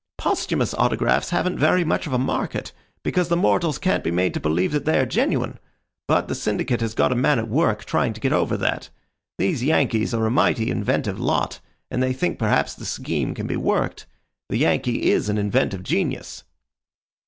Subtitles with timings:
[0.17, 4.39] Posthumous autographs haven't very much of a market, because the mortals can't be made to
[4.39, 5.59] believe that they are genuine;
[6.07, 8.89] but the syndicate has got a man at work trying to get over that.
[9.37, 11.59] These Yankees are a mighty inventive lot,
[11.91, 14.07] and they think perhaps the scheme can be worked.
[14.49, 16.45] The Yankee is an inventive genius."